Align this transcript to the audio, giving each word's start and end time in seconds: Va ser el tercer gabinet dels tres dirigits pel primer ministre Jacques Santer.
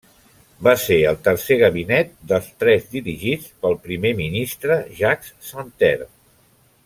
Va 0.67 0.71
ser 0.83 0.95
el 1.09 1.19
tercer 1.27 1.57
gabinet 1.59 2.15
dels 2.31 2.47
tres 2.63 2.89
dirigits 2.95 3.47
pel 3.65 3.79
primer 3.85 4.15
ministre 4.23 4.79
Jacques 5.03 5.33
Santer. 5.51 5.97